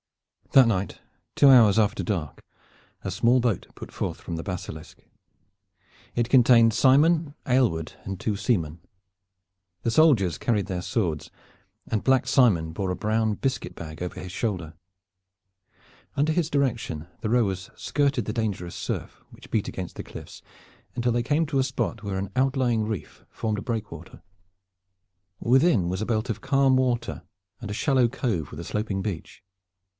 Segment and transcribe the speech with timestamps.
[0.53, 0.99] That night,
[1.35, 2.43] two hours after dark,
[3.03, 4.97] a small boat put forth from the Basilisk.
[6.15, 8.79] It contained Simon, Aylward and two seamen.
[9.83, 11.29] The soldiers carried their swords,
[11.87, 14.73] and Black Simon bore a brown biscuit bag over his shoulder.
[16.17, 20.41] Under his direction the rowers skirted the dangerous surf which beat against the cliffs
[20.95, 24.21] until they came to a spot where an outlying reef formed a breakwater.
[25.39, 27.21] Within was a belt of calm water
[27.61, 29.43] and a shallow cover with a sloping beach.